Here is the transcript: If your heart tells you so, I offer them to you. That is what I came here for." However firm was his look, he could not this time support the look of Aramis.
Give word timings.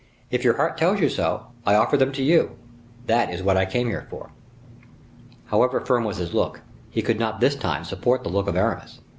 If 0.31 0.43
your 0.43 0.55
heart 0.55 0.79
tells 0.79 0.99
you 0.99 1.09
so, 1.09 1.45
I 1.63 1.75
offer 1.75 1.95
them 1.95 2.11
to 2.13 2.23
you. 2.23 2.57
That 3.05 3.31
is 3.31 3.43
what 3.43 3.55
I 3.55 3.67
came 3.67 3.87
here 3.87 4.07
for." 4.09 4.31
However 5.45 5.79
firm 5.79 6.05
was 6.05 6.17
his 6.17 6.33
look, 6.33 6.61
he 6.89 7.03
could 7.03 7.19
not 7.19 7.39
this 7.39 7.55
time 7.55 7.83
support 7.83 8.23
the 8.23 8.29
look 8.29 8.47
of 8.47 8.55
Aramis. 8.57 9.01